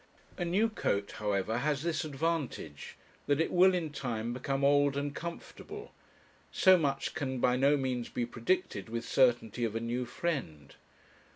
A 0.35 0.43
new 0.45 0.67
coat, 0.67 1.11
however, 1.19 1.59
has 1.59 1.83
this 1.83 2.03
advantage, 2.03 2.97
that 3.27 3.39
it 3.39 3.51
will 3.51 3.75
in 3.75 3.91
time 3.91 4.33
become 4.33 4.65
old 4.65 4.97
and 4.97 5.13
comfortable; 5.13 5.91
so 6.51 6.75
much 6.75 7.13
can 7.13 7.37
by 7.39 7.55
no 7.55 7.77
means 7.77 8.09
be 8.09 8.25
predicted 8.25 8.89
with 8.89 9.07
certainty 9.07 9.63
of 9.63 9.75
a 9.75 9.79
new 9.79 10.05
friend. 10.05 10.73